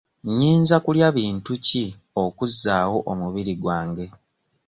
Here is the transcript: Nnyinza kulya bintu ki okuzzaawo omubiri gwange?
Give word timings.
Nnyinza 0.25 0.75
kulya 0.85 1.07
bintu 1.17 1.51
ki 1.65 1.83
okuzzaawo 2.23 2.97
omubiri 3.11 3.53
gwange? 3.61 4.05